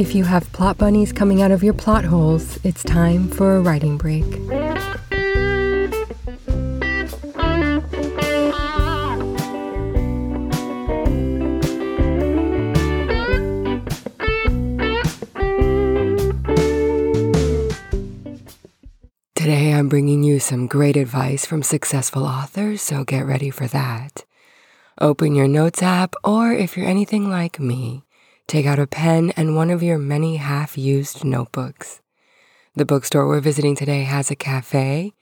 If 0.00 0.14
you 0.14 0.24
have 0.24 0.50
plot 0.52 0.78
bunnies 0.78 1.12
coming 1.12 1.42
out 1.42 1.50
of 1.50 1.62
your 1.62 1.74
plot 1.74 2.06
holes, 2.06 2.58
it's 2.64 2.82
time 2.82 3.28
for 3.28 3.56
a 3.56 3.60
writing 3.60 3.98
break. 3.98 4.24
Today, 19.34 19.74
I'm 19.74 19.90
bringing 19.90 20.22
you 20.22 20.40
some 20.40 20.66
great 20.66 20.96
advice 20.96 21.44
from 21.44 21.62
successful 21.62 22.24
authors, 22.24 22.80
so 22.80 23.04
get 23.04 23.26
ready 23.26 23.50
for 23.50 23.66
that. 23.66 24.24
Open 24.98 25.34
your 25.34 25.48
notes 25.48 25.82
app, 25.82 26.14
or 26.24 26.54
if 26.54 26.74
you're 26.74 26.86
anything 26.86 27.28
like 27.28 27.60
me, 27.60 28.02
take 28.50 28.66
out 28.66 28.80
a 28.80 28.86
pen 28.86 29.30
and 29.36 29.54
one 29.54 29.70
of 29.70 29.80
your 29.80 29.96
many 29.96 30.34
half 30.36 30.76
used 30.76 31.24
notebooks. 31.24 32.00
The 32.74 32.84
bookstore 32.84 33.28
we're 33.28 33.40
visiting 33.40 33.76
today 33.76 34.02
has 34.02 34.28
a 34.28 34.34
cafe. 34.34 35.12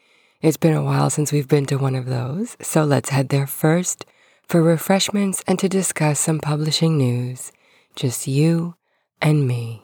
It's 0.41 0.57
been 0.57 0.73
a 0.73 0.83
while 0.83 1.11
since 1.11 1.31
we've 1.31 1.47
been 1.47 1.67
to 1.67 1.77
one 1.77 1.95
of 1.95 2.07
those, 2.07 2.57
so 2.63 2.85
let's 2.85 3.11
head 3.11 3.29
there 3.29 3.47
first 3.47 4.07
for 4.47 4.63
refreshments 4.63 5.45
and 5.47 5.59
to 5.59 5.69
discuss 5.69 6.21
some 6.21 6.41
publishing 6.41 6.97
news. 6.97 7.53
Just 7.95 8.27
you 8.27 8.77
and 9.21 9.47
me. 9.47 9.83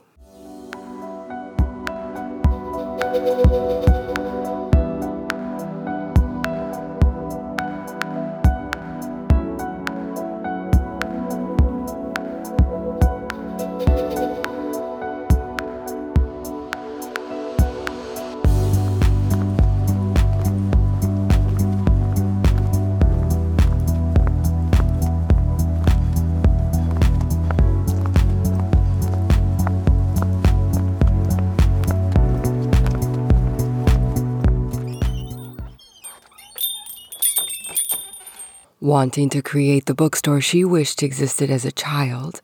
Wanting 38.95 39.28
to 39.31 39.42
create 39.42 39.87
the 39.87 39.92
bookstore 39.92 40.41
she 40.41 40.64
wished 40.64 41.03
existed 41.03 41.50
as 41.50 41.64
a 41.64 41.73
child, 41.73 42.41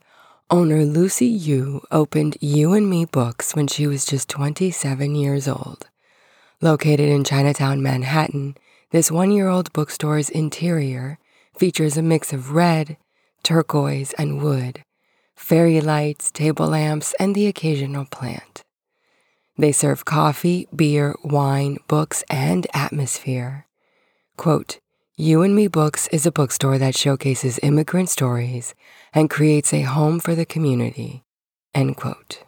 owner 0.49 0.83
Lucy 0.83 1.27
Yu 1.27 1.81
opened 1.91 2.37
Yu 2.41 2.73
and 2.73 2.89
Me 2.89 3.05
Books 3.05 3.55
when 3.55 3.67
she 3.67 3.87
was 3.87 4.03
just 4.03 4.27
27 4.27 5.15
years 5.15 5.47
old. 5.47 5.87
Located 6.59 7.07
in 7.07 7.23
Chinatown, 7.23 7.81
Manhattan, 7.81 8.57
this 8.89 9.09
one 9.09 9.31
year 9.31 9.47
old 9.47 9.71
bookstore's 9.71 10.29
interior 10.29 11.19
features 11.57 11.95
a 11.95 12.01
mix 12.01 12.33
of 12.33 12.51
red, 12.51 12.97
turquoise, 13.43 14.11
and 14.17 14.41
wood, 14.41 14.83
fairy 15.37 15.79
lights, 15.79 16.31
table 16.31 16.67
lamps, 16.67 17.15
and 17.17 17.33
the 17.33 17.47
occasional 17.47 18.03
plant. 18.03 18.61
They 19.57 19.71
serve 19.71 20.03
coffee, 20.03 20.67
beer, 20.75 21.15
wine, 21.23 21.77
books, 21.87 22.25
and 22.29 22.67
atmosphere. 22.73 23.67
Quote, 24.35 24.80
Yu 25.21 25.43
and 25.43 25.55
Me 25.55 25.67
Books 25.67 26.07
is 26.07 26.25
a 26.25 26.31
bookstore 26.31 26.79
that 26.79 26.97
showcases 26.97 27.59
immigrant 27.61 28.09
stories 28.09 28.73
and 29.13 29.29
creates 29.29 29.71
a 29.71 29.83
home 29.83 30.19
for 30.19 30.33
the 30.33 30.47
community. 30.47 31.23
End 31.75 31.95
quote. 31.95 32.43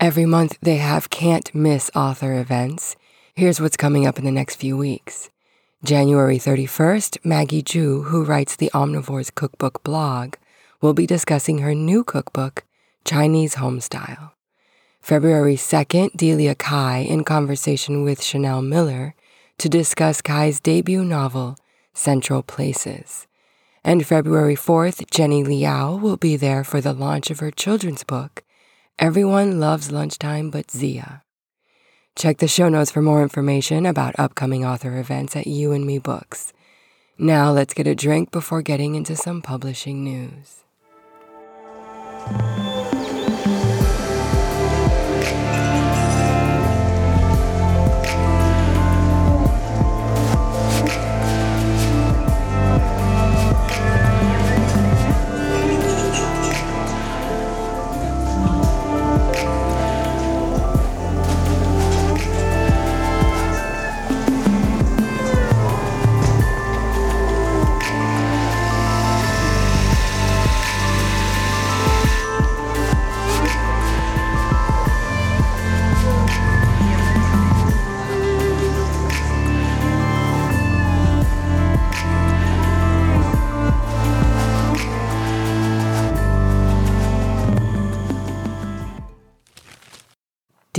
Every 0.00 0.26
month 0.26 0.58
they 0.60 0.78
have 0.78 1.08
can't 1.08 1.54
miss 1.54 1.88
author 1.94 2.40
events. 2.40 2.96
Here's 3.36 3.60
what's 3.60 3.76
coming 3.76 4.08
up 4.08 4.18
in 4.18 4.24
the 4.24 4.32
next 4.32 4.56
few 4.56 4.76
weeks. 4.76 5.30
January 5.84 6.36
31st, 6.36 7.18
Maggie 7.24 7.62
Zhu, 7.62 8.06
who 8.06 8.24
writes 8.24 8.56
the 8.56 8.72
Omnivore's 8.74 9.30
Cookbook 9.30 9.84
blog, 9.84 10.34
will 10.80 10.94
be 10.94 11.06
discussing 11.06 11.58
her 11.58 11.76
new 11.76 12.02
cookbook, 12.02 12.64
Chinese 13.04 13.54
Homestyle. 13.54 14.32
February 15.00 15.54
2nd, 15.54 16.16
Delia 16.16 16.56
Cai 16.56 17.06
in 17.08 17.22
conversation 17.22 18.02
with 18.02 18.20
Chanel 18.20 18.62
Miller 18.62 19.14
to 19.58 19.68
discuss 19.68 20.20
Cai's 20.20 20.58
debut 20.58 21.04
novel, 21.04 21.56
Central 22.00 22.42
Places. 22.42 23.26
And 23.84 24.06
February 24.06 24.56
4th, 24.56 25.10
Jenny 25.10 25.44
Liao 25.44 25.96
will 25.96 26.16
be 26.16 26.34
there 26.34 26.64
for 26.64 26.80
the 26.80 26.94
launch 26.94 27.30
of 27.30 27.40
her 27.40 27.50
children's 27.50 28.04
book, 28.04 28.42
Everyone 28.98 29.60
Loves 29.60 29.92
Lunchtime 29.92 30.50
But 30.50 30.70
Zia. 30.70 31.22
Check 32.16 32.38
the 32.38 32.48
show 32.48 32.70
notes 32.70 32.90
for 32.90 33.02
more 33.02 33.22
information 33.22 33.84
about 33.84 34.18
upcoming 34.18 34.64
author 34.64 34.98
events 34.98 35.36
at 35.36 35.46
Yu 35.46 35.72
and 35.72 35.86
Me 35.86 35.98
Books. 35.98 36.54
Now 37.18 37.52
let's 37.52 37.74
get 37.74 37.86
a 37.86 37.94
drink 37.94 38.30
before 38.30 38.62
getting 38.62 38.94
into 38.94 39.14
some 39.14 39.42
publishing 39.42 40.02
news. 40.02 40.64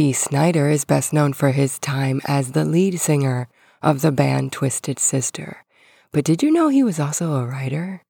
Dee 0.01 0.13
Snider 0.13 0.67
is 0.67 0.83
best 0.83 1.13
known 1.13 1.31
for 1.31 1.51
his 1.51 1.77
time 1.77 2.21
as 2.25 2.53
the 2.53 2.65
lead 2.65 2.99
singer 2.99 3.47
of 3.83 4.01
the 4.01 4.11
band 4.11 4.51
Twisted 4.51 4.97
Sister. 4.97 5.63
But 6.11 6.25
did 6.25 6.41
you 6.41 6.49
know 6.49 6.69
he 6.69 6.81
was 6.81 6.99
also 6.99 7.35
a 7.35 7.45
writer? 7.45 8.01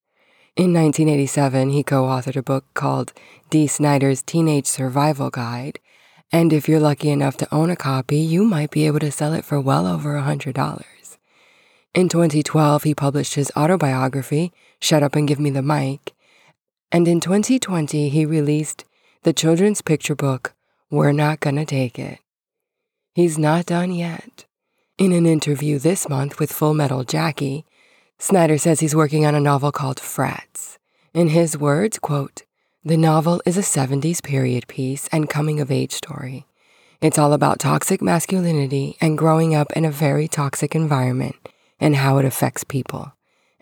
In 0.55 0.71
1987, 0.71 1.71
he 1.71 1.83
co 1.83 2.03
authored 2.03 2.37
a 2.37 2.41
book 2.41 2.63
called 2.75 3.11
Dee 3.49 3.67
Snider's 3.67 4.21
Teenage 4.21 4.67
Survival 4.67 5.29
Guide. 5.29 5.79
And 6.31 6.53
if 6.53 6.69
you're 6.69 6.79
lucky 6.79 7.09
enough 7.09 7.35
to 7.35 7.53
own 7.53 7.69
a 7.69 7.75
copy, 7.75 8.19
you 8.19 8.45
might 8.45 8.71
be 8.71 8.87
able 8.87 9.01
to 9.01 9.11
sell 9.11 9.33
it 9.33 9.43
for 9.43 9.59
well 9.59 9.85
over 9.85 10.15
a 10.15 10.21
$100. 10.21 10.85
In 11.93 12.07
2012, 12.07 12.83
he 12.83 12.95
published 12.95 13.35
his 13.35 13.51
autobiography, 13.57 14.53
Shut 14.79 15.03
Up 15.03 15.17
and 15.17 15.27
Give 15.27 15.41
Me 15.41 15.49
the 15.49 15.61
Mic. 15.61 16.13
And 16.89 17.05
in 17.05 17.19
2020, 17.19 18.07
he 18.07 18.25
released 18.25 18.85
the 19.23 19.33
children's 19.33 19.81
picture 19.81 20.15
book, 20.15 20.53
we're 20.91 21.13
not 21.13 21.39
gonna 21.39 21.65
take 21.65 21.97
it. 21.97 22.19
He's 23.15 23.37
not 23.37 23.65
done 23.65 23.93
yet. 23.93 24.45
In 24.97 25.13
an 25.13 25.25
interview 25.25 25.79
this 25.79 26.09
month 26.09 26.37
with 26.37 26.51
Full 26.51 26.73
Metal 26.73 27.05
Jackie, 27.05 27.65
Snider 28.19 28.57
says 28.57 28.81
he's 28.81 28.95
working 28.95 29.25
on 29.25 29.33
a 29.33 29.39
novel 29.39 29.71
called 29.71 30.01
Frats. 30.01 30.77
In 31.13 31.29
his 31.29 31.57
words, 31.57 31.97
quote, 31.97 32.43
the 32.83 32.97
novel 32.97 33.41
is 33.45 33.57
a 33.57 33.61
70s 33.61 34.21
period 34.21 34.67
piece 34.67 35.07
and 35.13 35.29
coming 35.29 35.61
of 35.61 35.71
age 35.71 35.93
story. 35.93 36.45
It's 36.99 37.17
all 37.17 37.31
about 37.31 37.59
toxic 37.59 38.01
masculinity 38.01 38.97
and 38.99 39.17
growing 39.17 39.55
up 39.55 39.71
in 39.73 39.85
a 39.85 39.91
very 39.91 40.27
toxic 40.27 40.75
environment 40.75 41.35
and 41.79 41.95
how 41.95 42.17
it 42.17 42.25
affects 42.25 42.63
people. 42.63 43.13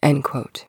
End 0.01 0.23
quote. 0.23 0.65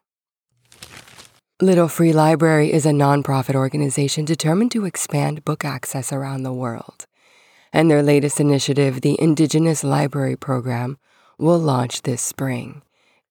Little 1.62 1.88
Free 1.88 2.14
Library 2.14 2.72
is 2.72 2.86
a 2.86 2.90
nonprofit 2.90 3.54
organization 3.54 4.24
determined 4.24 4.70
to 4.70 4.86
expand 4.86 5.44
book 5.44 5.62
access 5.62 6.10
around 6.10 6.42
the 6.42 6.54
world. 6.54 7.04
And 7.70 7.90
their 7.90 8.02
latest 8.02 8.40
initiative, 8.40 9.02
the 9.02 9.20
Indigenous 9.20 9.84
Library 9.84 10.36
Program, 10.36 10.96
will 11.36 11.58
launch 11.58 12.00
this 12.00 12.22
spring. 12.22 12.80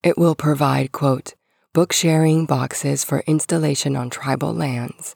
It 0.03 0.15
will 0.15 0.35
provide, 0.35 0.91
quote, 0.91 1.33
book 1.73 1.91
sharing 1.91 2.45
boxes 2.45 3.03
for 3.03 3.23
installation 3.25 3.95
on 3.95 4.11
tribal 4.11 4.53
lands, 4.53 5.15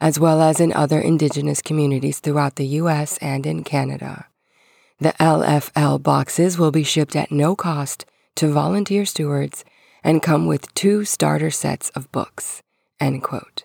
as 0.00 0.18
well 0.18 0.40
as 0.40 0.58
in 0.58 0.72
other 0.72 1.00
Indigenous 1.00 1.60
communities 1.60 2.18
throughout 2.18 2.56
the 2.56 2.66
U.S. 2.80 3.18
and 3.18 3.44
in 3.44 3.62
Canada. 3.62 4.28
The 5.00 5.12
LFL 5.20 6.02
boxes 6.02 6.56
will 6.56 6.70
be 6.70 6.82
shipped 6.82 7.14
at 7.14 7.30
no 7.30 7.54
cost 7.54 8.06
to 8.36 8.50
volunteer 8.50 9.04
stewards 9.04 9.66
and 10.04 10.22
come 10.22 10.46
with 10.46 10.72
two 10.74 11.04
starter 11.04 11.50
sets 11.50 11.90
of 11.90 12.12
books. 12.12 12.62
End 13.00 13.22
quote. 13.22 13.64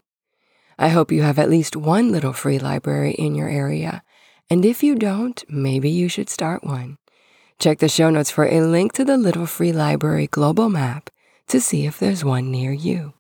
I 0.80 0.88
hope 0.88 1.12
you 1.12 1.22
have 1.22 1.38
at 1.38 1.50
least 1.50 1.76
one 1.76 2.12
little 2.12 2.34
free 2.34 2.58
library 2.58 3.12
in 3.12 3.36
your 3.36 3.50
area. 3.50 4.02
And 4.50 4.66
if 4.66 4.82
you 4.82 4.96
don't, 4.96 5.44
maybe 5.50 5.90
you 5.90 6.08
should 6.08 6.30
start 6.30 6.64
one. 6.64 6.98
Check 7.60 7.80
the 7.80 7.90
show 7.90 8.10
notes 8.10 8.32
for 8.32 8.46
a 8.46 8.62
link 8.62 8.94
to 8.94 9.04
the 9.04 9.18
Little 9.18 9.46
Free 9.46 9.74
Library 9.74 10.28
global 10.28 10.70
map 10.70 11.10
to 11.50 11.60
see 11.60 11.86
if 11.86 12.00
there's 12.00 12.24
one 12.24 12.50
near 12.50 12.72
you. 12.72 13.14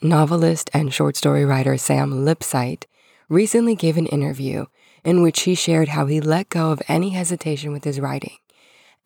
Novelist 0.00 0.70
and 0.72 0.94
short 0.94 1.14
story 1.14 1.44
writer 1.44 1.76
Sam 1.76 2.24
Lipsyte 2.24 2.84
recently 3.28 3.74
gave 3.74 3.98
an 3.98 4.06
interview 4.06 4.64
in 5.04 5.20
which 5.20 5.42
he 5.42 5.54
shared 5.54 5.88
how 5.88 6.06
he 6.06 6.22
let 6.22 6.48
go 6.48 6.72
of 6.72 6.80
any 6.88 7.10
hesitation 7.10 7.70
with 7.70 7.84
his 7.84 8.00
writing. 8.00 8.38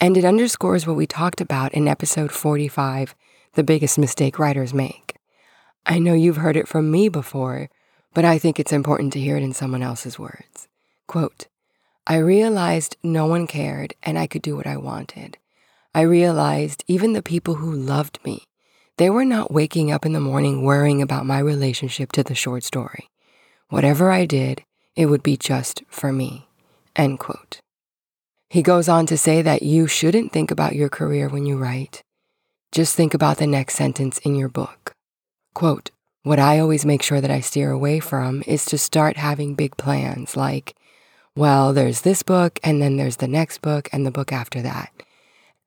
And 0.01 0.17
it 0.17 0.25
underscores 0.25 0.87
what 0.87 0.97
we 0.97 1.07
talked 1.07 1.41
about 1.41 1.73
in 1.73 1.87
episode 1.89 2.33
45 2.33 3.15
The 3.55 3.63
Biggest 3.63 3.99
Mistake 3.99 4.39
Writers 4.39 4.75
Make. 4.75 5.17
I 5.87 5.99
know 5.99 6.15
you've 6.15 6.39
heard 6.39 6.57
it 6.57 6.69
from 6.69 6.91
me 6.91 7.09
before, 7.09 7.71
but 8.13 8.25
I 8.25 8.39
think 8.39 8.59
it's 8.59 8.73
important 8.73 9.13
to 9.13 9.21
hear 9.21 9.37
it 9.37 9.43
in 9.43 9.53
someone 9.53 9.83
else's 9.83 10.19
words. 10.19 10.69
Quote, 11.07 11.47
I 12.07 12.17
realized 12.17 12.97
no 13.03 13.27
one 13.27 13.47
cared 13.47 13.95
and 14.03 14.19
I 14.19 14.27
could 14.27 14.43
do 14.43 14.57
what 14.57 14.67
I 14.67 14.77
wanted. 14.77 15.39
I 15.95 16.03
realized 16.03 16.85
even 16.87 17.13
the 17.13 17.23
people 17.23 17.55
who 17.55 17.73
loved 17.73 18.19
me, 18.25 18.45
they 18.97 19.11
were 19.11 19.25
not 19.25 19.53
waking 19.53 19.91
up 19.91 20.05
in 20.05 20.13
the 20.13 20.21
morning 20.21 20.63
worrying 20.63 21.01
about 21.01 21.25
my 21.25 21.39
relationship 21.39 22.13
to 22.13 22.23
the 22.23 22.35
short 22.35 22.63
story. 22.63 23.09
Whatever 23.69 24.11
I 24.11 24.27
did, 24.27 24.65
it 24.97 25.07
would 25.07 25.23
be 25.23 25.37
just 25.37 25.83
for 25.89 26.13
me. 26.13 26.49
End 26.95 27.19
quote. 27.19 27.61
He 28.55 28.63
goes 28.63 28.89
on 28.89 29.07
to 29.07 29.19
say 29.19 29.43
that 29.43 29.65
you 29.65 29.89
shouldn't 29.89 30.31
think 30.31 30.53
about 30.53 30.77
your 30.77 30.89
career 30.89 31.29
when 31.29 31.45
you 31.45 31.57
write. 31.57 32.05
Just 32.71 32.95
think 32.95 33.13
about 33.13 33.39
the 33.39 33.49
next 33.49 33.75
sentence 33.75 34.19
in 34.19 34.37
your 34.37 34.49
book. 34.49 34.93
Quote, 35.55 35.91
what 36.23 36.39
I 36.39 36.61
always 36.61 36.87
make 36.87 37.03
sure 37.03 37.21
that 37.21 37.33
I 37.33 37.41
steer 37.41 37.73
away 37.73 37.99
from 37.99 38.45
is 38.47 38.65
to 38.67 38.79
start 38.79 39.17
having 39.17 39.57
big 39.57 39.77
plans 39.77 40.37
like, 40.37 40.77
well, 41.35 41.73
there's 41.73 42.03
this 42.03 42.23
book, 42.23 42.61
and 42.63 42.81
then 42.81 42.97
there's 42.97 43.17
the 43.17 43.27
next 43.27 43.59
book, 43.59 43.89
and 43.93 44.07
the 44.07 44.13
book 44.13 44.33
after 44.33 44.63
that. 44.63 44.93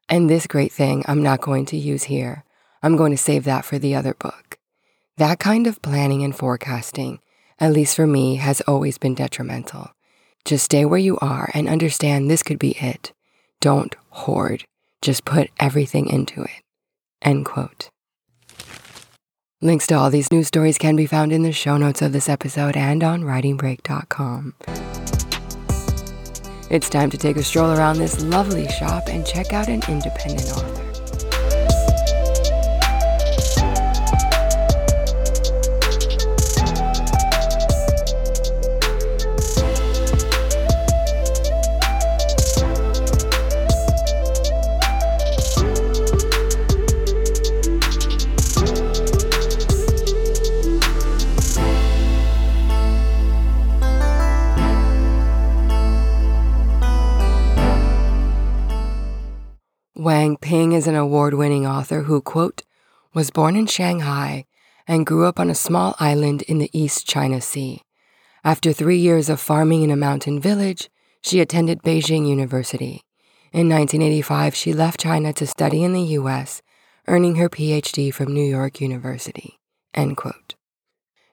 And 0.08 0.30
this 0.30 0.48
great 0.48 0.72
thing 0.72 1.04
I'm 1.10 1.22
not 1.22 1.42
going 1.42 1.66
to 1.66 1.78
use 1.78 2.04
here. 2.04 2.46
I'm 2.82 2.96
going 2.96 3.12
to 3.12 3.18
save 3.18 3.44
that 3.44 3.66
for 3.66 3.78
the 3.78 3.96
other 3.96 4.14
book. 4.14 4.60
That 5.18 5.40
kind 5.40 5.68
of 5.68 5.82
planning 5.82 6.24
and 6.24 6.34
forecasting, 6.34 7.20
at 7.60 7.74
least 7.74 7.98
for 7.98 8.08
me, 8.08 8.36
has 8.36 8.62
always 8.62 8.98
been 8.98 9.14
detrimental. 9.14 9.92
Just 10.46 10.66
stay 10.66 10.86
where 10.86 11.00
you 11.00 11.18
are 11.20 11.50
and 11.54 11.68
understand 11.68 12.30
this 12.30 12.44
could 12.44 12.60
be 12.60 12.72
it. 12.80 13.14
Don't 13.60 13.96
hoard. 14.10 14.64
Just 15.02 15.26
put 15.26 15.50
everything 15.60 16.08
into 16.08 16.44
it. 16.44 16.62
End 17.22 17.46
quote. 17.46 17.90
Links 19.62 19.88
to 19.88 19.96
all 19.96 20.10
these 20.10 20.32
news 20.32 20.48
stories 20.48 20.78
can 20.78 20.96
be 20.96 21.08
found 21.08 21.32
in 21.32 21.42
the 21.42 21.52
show 21.52 21.78
notes 21.78 22.02
of 22.02 22.12
this 22.14 22.30
episode 22.30 22.78
and 22.78 23.04
on 23.04 23.24
writingbreak.com. 23.24 24.54
It's 26.70 26.90
time 26.90 27.10
to 27.10 27.18
take 27.18 27.38
a 27.38 27.44
stroll 27.44 27.72
around 27.72 27.98
this 27.98 28.22
lovely 28.24 28.68
shop 28.68 29.08
and 29.08 29.26
check 29.26 29.54
out 29.54 29.68
an 29.68 29.82
independent 29.88 30.52
author. 30.52 30.87
Wang 60.18 60.36
Ping 60.36 60.72
is 60.72 60.88
an 60.88 60.96
award 60.96 61.36
winning 61.36 61.68
author 61.68 62.02
who, 62.02 62.22
quote, 62.22 62.64
was 63.14 63.30
born 63.30 63.56
in 63.56 63.68
Shanghai 63.68 64.46
and 64.88 65.06
grew 65.06 65.28
up 65.28 65.40
on 65.40 65.52
a 65.52 65.54
small 65.54 65.96
island 66.00 66.42
in 66.42 66.58
the 66.58 66.72
East 66.74 67.08
China 67.08 67.40
Sea. 67.40 67.84
After 68.44 68.74
three 68.74 68.98
years 68.98 69.30
of 69.30 69.40
farming 69.40 69.84
in 69.84 69.92
a 69.92 69.96
mountain 69.96 70.40
village, 70.40 70.90
she 71.22 71.40
attended 71.40 71.84
Beijing 71.84 72.28
University. 72.28 73.04
In 73.54 73.70
1985, 73.70 74.56
she 74.56 74.74
left 74.74 75.00
China 75.00 75.34
to 75.34 75.46
study 75.46 75.84
in 75.84 75.94
the 75.94 76.10
U.S., 76.20 76.64
earning 77.08 77.36
her 77.36 77.48
PhD 77.48 78.12
from 78.12 78.34
New 78.34 78.50
York 78.50 78.82
University. 78.82 79.60
End 79.94 80.18
quote. 80.18 80.56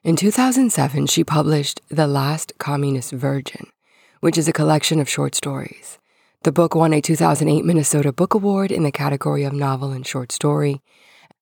In 0.03 0.15
2007, 0.15 1.07
she 1.07 1.23
published 1.23 1.81
The 1.89 2.05
Last 2.05 2.53
Communist 2.59 3.13
Virgin, 3.13 3.65
which 4.19 4.37
is 4.37 4.47
a 4.47 4.53
collection 4.53 4.99
of 4.99 5.09
short 5.09 5.33
stories. 5.33 5.97
The 6.45 6.51
book 6.51 6.75
won 6.75 6.93
a 6.93 7.01
2008 7.01 7.65
Minnesota 7.65 8.13
Book 8.13 8.35
Award 8.35 8.71
in 8.71 8.83
the 8.83 8.91
category 8.91 9.43
of 9.45 9.51
novel 9.51 9.91
and 9.91 10.05
short 10.05 10.31
story, 10.31 10.79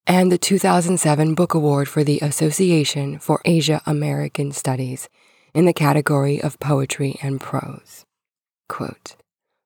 and 0.08 0.32
the 0.32 0.38
2007 0.38 1.36
Book 1.36 1.54
Award 1.54 1.90
for 1.90 2.06
the 2.06 2.20
Association 2.22 3.20
for 3.20 3.42
Asia 3.44 3.82
American 3.86 4.54
Studies 4.54 5.10
in 5.54 5.66
the 5.66 5.74
category 5.74 6.42
of 6.42 6.58
poetry 6.62 7.18
and 7.22 7.42
prose. 7.42 8.06
Quote, 8.70 9.18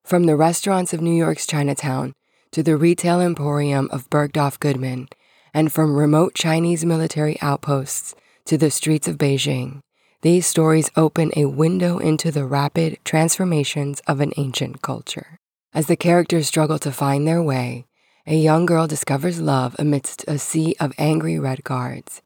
From 0.04 0.24
the 0.24 0.34
restaurants 0.34 0.92
of 0.92 1.00
New 1.00 1.14
York's 1.14 1.46
Chinatown 1.46 2.14
to 2.50 2.64
the 2.64 2.76
retail 2.76 3.20
emporium 3.20 3.88
of 3.92 4.10
Bergdorf 4.10 4.58
Goodman, 4.58 5.06
and 5.54 5.72
from 5.72 5.94
remote 5.94 6.34
Chinese 6.34 6.84
military 6.84 7.40
outposts 7.40 8.12
to 8.46 8.58
the 8.58 8.72
streets 8.72 9.06
of 9.06 9.18
Beijing, 9.18 9.82
these 10.22 10.46
stories 10.46 10.90
open 10.96 11.30
a 11.36 11.44
window 11.44 11.98
into 11.98 12.32
the 12.32 12.44
rapid 12.44 12.98
transformations 13.04 14.00
of 14.08 14.20
an 14.20 14.32
ancient 14.36 14.82
culture. 14.82 15.38
As 15.72 15.86
the 15.86 15.96
characters 15.96 16.48
struggle 16.48 16.78
to 16.80 16.90
find 16.90 17.26
their 17.26 17.42
way, 17.42 17.86
a 18.26 18.34
young 18.34 18.66
girl 18.66 18.88
discovers 18.88 19.40
love 19.40 19.76
amidst 19.78 20.24
a 20.26 20.38
sea 20.38 20.74
of 20.80 20.92
angry 20.98 21.38
red 21.38 21.62
guards. 21.62 22.20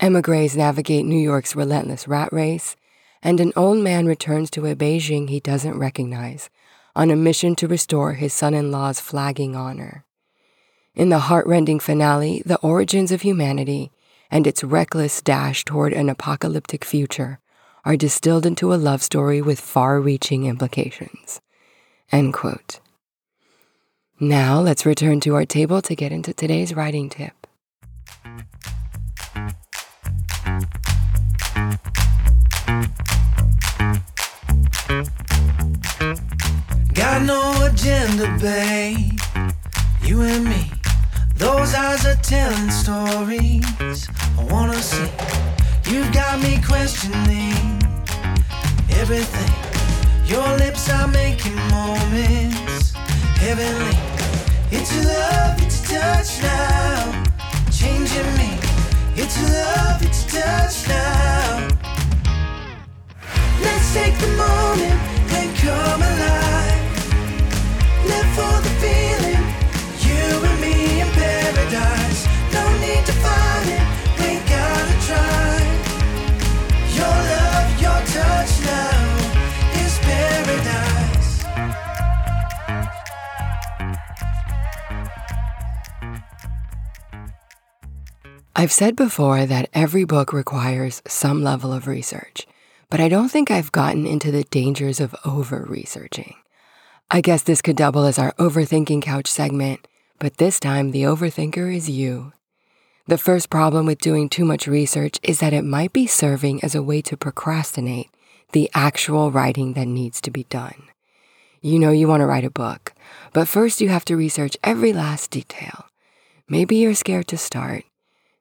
Emigres 0.00 0.56
navigate 0.56 1.06
New 1.06 1.18
York's 1.18 1.54
relentless 1.54 2.08
rat 2.08 2.32
race, 2.32 2.74
and 3.22 3.38
an 3.38 3.52
old 3.54 3.78
man 3.78 4.04
returns 4.04 4.50
to 4.50 4.66
a 4.66 4.74
Beijing 4.74 5.30
he 5.30 5.38
doesn't 5.38 5.78
recognize 5.78 6.50
on 6.96 7.10
a 7.10 7.16
mission 7.16 7.54
to 7.54 7.68
restore 7.68 8.14
his 8.14 8.32
son 8.32 8.52
in 8.52 8.70
law's 8.70 9.00
flagging 9.00 9.54
honor. 9.54 10.04
In 10.94 11.08
the 11.08 11.20
heartrending 11.20 11.78
finale, 11.78 12.42
the 12.44 12.58
origins 12.58 13.12
of 13.12 13.22
humanity 13.22 13.92
and 14.32 14.46
its 14.46 14.64
reckless 14.64 15.20
dash 15.20 15.62
toward 15.64 15.92
an 15.92 16.08
apocalyptic 16.08 16.86
future 16.86 17.38
are 17.84 17.96
distilled 17.96 18.46
into 18.46 18.72
a 18.72 18.76
love 18.76 19.02
story 19.02 19.42
with 19.42 19.60
far 19.60 20.00
reaching 20.00 20.46
implications. 20.46 21.42
End 22.10 22.32
quote. 22.32 22.80
Now 24.18 24.60
let's 24.60 24.86
return 24.86 25.20
to 25.20 25.34
our 25.34 25.44
table 25.44 25.82
to 25.82 25.94
get 25.94 26.12
into 26.12 26.32
today's 26.32 26.74
writing 26.74 27.10
tip. 27.10 27.46
Got 36.94 37.22
no 37.22 37.66
agenda, 37.66 38.38
babe. 38.40 39.18
You 40.02 40.22
and 40.22 40.44
me. 40.44 40.71
Those 41.42 41.74
eyes 41.74 42.06
are 42.06 42.22
telling 42.22 42.70
stories 42.70 44.08
I 44.38 44.44
wanna 44.48 44.80
see. 44.80 45.10
You've 45.90 46.12
got 46.12 46.40
me 46.40 46.62
questioning 46.64 47.82
everything. 48.90 49.52
Your 50.24 50.46
lips 50.58 50.88
are 50.88 51.08
making 51.08 51.56
moments 51.74 52.92
heavenly. 53.42 53.98
It's 54.70 54.94
your 54.94 55.06
love, 55.06 55.60
it's 55.60 55.90
your 55.90 56.00
touch 56.00 56.42
now, 56.42 57.24
changing 57.72 58.32
me. 58.38 58.56
It's 59.16 59.36
your 59.40 59.50
love, 59.50 60.00
it's 60.00 60.32
your 60.32 60.44
touch 60.44 60.88
now. 60.88 61.68
Let's 63.64 63.92
take 63.92 64.16
the 64.16 64.28
moment 64.28 65.00
and 65.38 65.56
come 65.56 66.02
alive. 66.02 66.41
I've 88.62 88.70
said 88.70 88.94
before 88.94 89.44
that 89.44 89.68
every 89.74 90.04
book 90.04 90.32
requires 90.32 91.02
some 91.04 91.42
level 91.42 91.72
of 91.72 91.88
research, 91.88 92.46
but 92.90 93.00
I 93.00 93.08
don't 93.08 93.28
think 93.28 93.50
I've 93.50 93.72
gotten 93.72 94.06
into 94.06 94.30
the 94.30 94.44
dangers 94.44 95.00
of 95.00 95.16
over 95.24 95.66
researching. 95.68 96.36
I 97.10 97.22
guess 97.22 97.42
this 97.42 97.60
could 97.60 97.74
double 97.74 98.04
as 98.04 98.20
our 98.20 98.30
overthinking 98.34 99.02
couch 99.02 99.26
segment, 99.26 99.88
but 100.20 100.36
this 100.36 100.60
time 100.60 100.92
the 100.92 101.02
overthinker 101.02 101.74
is 101.74 101.90
you. 101.90 102.34
The 103.08 103.18
first 103.18 103.50
problem 103.50 103.84
with 103.84 103.98
doing 103.98 104.28
too 104.28 104.44
much 104.44 104.68
research 104.68 105.18
is 105.24 105.40
that 105.40 105.52
it 105.52 105.64
might 105.64 105.92
be 105.92 106.06
serving 106.06 106.62
as 106.62 106.76
a 106.76 106.84
way 106.84 107.02
to 107.02 107.16
procrastinate 107.16 108.10
the 108.52 108.70
actual 108.74 109.32
writing 109.32 109.72
that 109.72 109.88
needs 109.88 110.20
to 110.20 110.30
be 110.30 110.44
done. 110.44 110.84
You 111.62 111.80
know 111.80 111.90
you 111.90 112.06
want 112.06 112.20
to 112.20 112.26
write 112.26 112.44
a 112.44 112.48
book, 112.48 112.94
but 113.32 113.48
first 113.48 113.80
you 113.80 113.88
have 113.88 114.04
to 114.04 114.16
research 114.16 114.56
every 114.62 114.92
last 114.92 115.32
detail. 115.32 115.86
Maybe 116.48 116.76
you're 116.76 116.94
scared 116.94 117.26
to 117.26 117.36
start. 117.36 117.82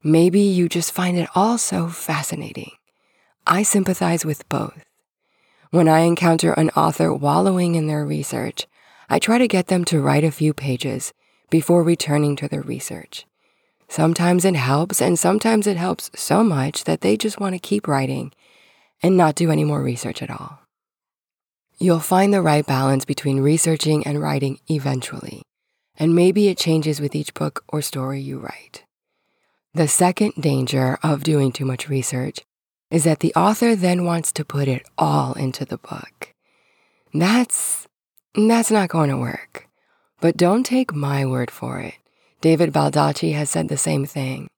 Maybe 0.03 0.41
you 0.41 0.67
just 0.67 0.91
find 0.91 1.15
it 1.15 1.29
all 1.35 1.59
so 1.59 1.87
fascinating. 1.87 2.71
I 3.45 3.61
sympathize 3.61 4.25
with 4.25 4.49
both. 4.49 4.83
When 5.69 5.87
I 5.87 5.99
encounter 5.99 6.53
an 6.53 6.71
author 6.71 7.13
wallowing 7.13 7.75
in 7.75 7.85
their 7.85 8.03
research, 8.03 8.65
I 9.09 9.19
try 9.19 9.37
to 9.37 9.47
get 9.47 9.67
them 9.67 9.85
to 9.85 10.01
write 10.01 10.23
a 10.23 10.31
few 10.31 10.55
pages 10.55 11.13
before 11.51 11.83
returning 11.83 12.35
to 12.37 12.47
their 12.47 12.63
research. 12.63 13.27
Sometimes 13.89 14.43
it 14.43 14.55
helps, 14.55 15.01
and 15.01 15.19
sometimes 15.19 15.67
it 15.67 15.77
helps 15.77 16.09
so 16.15 16.43
much 16.43 16.85
that 16.85 17.01
they 17.01 17.15
just 17.15 17.39
want 17.39 17.53
to 17.53 17.59
keep 17.59 17.87
writing 17.87 18.31
and 19.03 19.15
not 19.15 19.35
do 19.35 19.51
any 19.51 19.63
more 19.63 19.83
research 19.83 20.23
at 20.23 20.31
all. 20.31 20.61
You'll 21.77 21.99
find 21.99 22.33
the 22.33 22.41
right 22.41 22.65
balance 22.65 23.05
between 23.05 23.39
researching 23.39 24.07
and 24.07 24.19
writing 24.19 24.59
eventually, 24.67 25.43
and 25.95 26.15
maybe 26.15 26.47
it 26.47 26.57
changes 26.57 26.99
with 26.99 27.13
each 27.13 27.35
book 27.35 27.63
or 27.67 27.83
story 27.83 28.19
you 28.19 28.39
write. 28.39 28.83
The 29.73 29.87
second 29.87 30.33
danger 30.37 30.99
of 31.01 31.23
doing 31.23 31.53
too 31.53 31.63
much 31.63 31.87
research 31.87 32.41
is 32.89 33.05
that 33.05 33.21
the 33.21 33.33
author 33.35 33.73
then 33.73 34.03
wants 34.03 34.33
to 34.33 34.43
put 34.43 34.67
it 34.67 34.85
all 34.97 35.31
into 35.33 35.63
the 35.63 35.77
book. 35.77 36.33
That's 37.13 37.87
that's 38.35 38.69
not 38.69 38.89
going 38.89 39.09
to 39.09 39.17
work. 39.17 39.69
But 40.19 40.35
don't 40.35 40.65
take 40.65 40.93
my 40.93 41.25
word 41.25 41.49
for 41.49 41.79
it. 41.79 41.93
David 42.41 42.73
Baldacci 42.73 43.33
has 43.33 43.49
said 43.49 43.69
the 43.69 43.77
same 43.77 44.05
thing. 44.05 44.49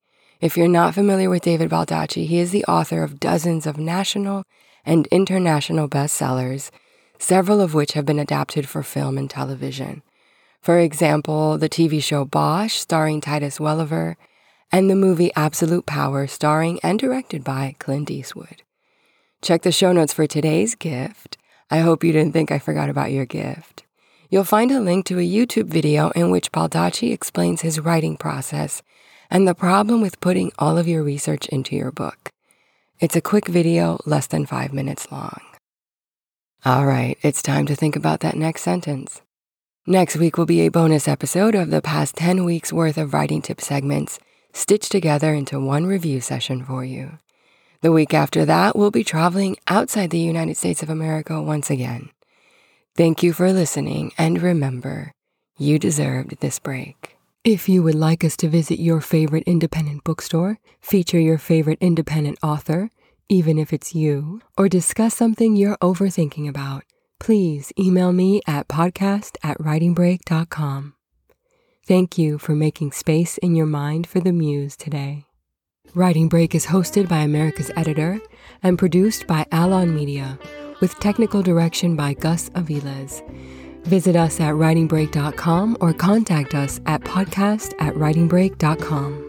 If 0.42 0.58
you're 0.58 0.68
not 0.68 0.96
familiar 0.96 1.30
with 1.30 1.44
David 1.44 1.70
Baldacci, 1.70 2.26
he 2.26 2.40
is 2.40 2.50
the 2.50 2.66
author 2.66 3.04
of 3.04 3.20
dozens 3.20 3.68
of 3.68 3.78
national 3.78 4.44
and 4.84 5.06
international 5.08 5.88
bestsellers, 5.88 6.72
several 7.20 7.62
of 7.62 7.76
which 7.76 7.94
have 7.94 8.06
been 8.06 8.20
adapted 8.20 8.68
for 8.68 8.82
film 8.82 9.20
and 9.20 9.30
television. 9.30 10.02
For 10.60 10.80
example, 10.80 11.60
the 11.60 11.70
TV 11.70 12.02
show 12.02 12.26
Bosch, 12.26 12.74
starring 12.74 13.22
Titus 13.22 13.60
Welliver, 13.60 14.16
and 14.74 14.90
the 14.90 14.96
movie 14.96 15.32
Absolute 15.38 15.86
Power, 15.86 16.28
starring 16.28 16.82
and 16.84 17.00
directed 17.00 17.46
by 17.46 17.78
Clint 17.80 18.12
Eastwood. 18.12 18.64
Check 19.42 19.62
the 19.62 19.72
show 19.72 19.94
notes 19.94 20.12
for 20.12 20.28
today's 20.28 20.76
gift. 20.76 21.38
I 21.72 21.80
hope 21.80 22.04
you 22.04 22.12
didn't 22.12 22.34
think 22.34 22.52
I 22.52 22.60
forgot 22.60 22.90
about 22.90 23.14
your 23.14 23.26
gift 23.26 23.84
you'll 24.34 24.44
find 24.44 24.72
a 24.72 24.80
link 24.80 25.06
to 25.06 25.20
a 25.20 25.22
YouTube 25.22 25.68
video 25.68 26.10
in 26.16 26.32
which 26.32 26.52
Baldacci 26.52 27.14
explains 27.14 27.62
his 27.62 27.80
writing 27.80 28.18
process 28.18 28.82
and 29.30 29.48
the 29.48 29.54
problem 29.54 30.02
with 30.02 30.20
putting 30.22 30.52
all 30.58 30.76
of 30.76 30.88
your 30.88 31.04
research 31.04 31.48
into 31.50 31.76
your 31.76 31.92
book. 31.92 32.32
It's 33.00 33.16
a 33.16 33.22
quick 33.22 33.46
video, 33.46 34.00
less 34.08 34.26
than 34.26 34.48
five 34.48 34.74
minutes 34.74 35.12
long. 35.12 35.40
All 36.66 36.88
right, 36.88 37.16
it's 37.22 37.44
time 37.44 37.68
to 37.68 37.76
think 37.76 37.96
about 37.96 38.22
that 38.22 38.36
next 38.36 38.64
sentence. 38.64 39.22
Next 39.86 40.16
week 40.16 40.36
will 40.36 40.48
be 40.48 40.62
a 40.62 40.72
bonus 40.72 41.08
episode 41.08 41.54
of 41.54 41.70
the 41.70 41.84
past 41.84 42.16
10 42.16 42.44
weeks 42.44 42.74
worth 42.74 42.98
of 42.98 43.14
writing 43.14 43.44
tip 43.44 43.62
segments 43.62 44.18
stitched 44.54 44.92
together 44.92 45.34
into 45.34 45.60
one 45.60 45.86
review 45.86 46.22
session 46.22 46.64
for 46.64 46.86
you. 46.86 47.18
The 47.82 47.92
week 47.92 48.14
after 48.14 48.46
that, 48.46 48.78
we'll 48.78 48.92
be 48.92 49.04
traveling 49.04 49.58
outside 49.68 50.10
the 50.10 50.20
United 50.20 50.56
States 50.56 50.82
of 50.82 50.90
America 50.90 51.42
once 51.42 51.70
again. 51.70 52.12
Thank 52.96 53.24
you 53.24 53.34
for 53.34 53.52
listening, 53.52 54.14
and 54.18 54.42
remember, 54.42 55.12
you 55.58 55.80
deserved 55.80 56.40
this 56.40 56.60
break. 56.60 57.18
If 57.44 57.68
you 57.68 57.84
would 57.84 57.96
like 57.96 58.24
us 58.24 58.38
to 58.38 58.48
visit 58.48 58.80
your 58.80 59.02
favorite 59.02 59.44
independent 59.46 60.06
bookstore, 60.06 60.60
feature 60.80 61.20
your 61.20 61.38
favorite 61.38 61.80
independent 61.82 62.40
author, 62.42 62.90
even 63.28 63.58
if 63.58 63.74
it's 63.74 63.94
you, 63.94 64.42
or 64.58 64.70
discuss 64.70 65.16
something 65.16 65.56
you're 65.56 65.78
overthinking 65.78 66.48
about, 66.48 66.86
please 67.20 67.74
email 67.78 68.14
me 68.14 68.42
at 68.48 68.70
podcast 68.70 69.36
at 69.44 69.58
writingbreak.com. 69.58 70.94
Thank 71.86 72.18
you 72.18 72.38
for 72.38 72.56
making 72.56 72.94
space 72.94 73.38
in 73.40 73.56
your 73.56 73.66
mind 73.66 74.08
for 74.08 74.22
the 74.22 74.32
muse 74.32 74.78
today. 74.78 75.26
Writing 75.94 76.30
Break 76.30 76.56
is 76.56 76.68
hosted 76.68 77.10
by 77.10 77.20
America's 77.20 77.72
Editor 77.76 78.22
and 78.64 78.80
produced 78.80 79.28
by 79.28 79.46
Alon 79.52 79.94
Media 79.94 80.40
with 80.80 80.98
technical 81.00 81.42
direction 81.42 81.98
by 81.98 82.14
Gus 82.14 82.50
Aviles. 82.52 83.22
Visit 83.84 84.16
us 84.16 84.40
at 84.40 84.54
writingbreak.com 84.54 85.78
or 85.82 85.92
contact 85.92 86.56
us 86.56 86.80
at 86.86 87.02
podcast 87.02 87.74
at 87.80 87.94
writingbreak.com. 87.96 89.23